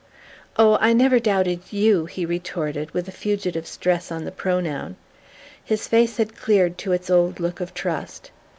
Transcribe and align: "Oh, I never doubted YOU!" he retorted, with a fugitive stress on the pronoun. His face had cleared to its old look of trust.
"Oh, 0.57 0.79
I 0.81 0.93
never 0.93 1.19
doubted 1.19 1.59
YOU!" 1.71 2.05
he 2.07 2.25
retorted, 2.25 2.89
with 2.89 3.07
a 3.07 3.11
fugitive 3.11 3.67
stress 3.67 4.11
on 4.11 4.23
the 4.25 4.31
pronoun. 4.31 4.95
His 5.63 5.87
face 5.87 6.17
had 6.17 6.35
cleared 6.35 6.79
to 6.79 6.91
its 6.91 7.11
old 7.11 7.39
look 7.39 7.59
of 7.59 7.75
trust. 7.75 8.31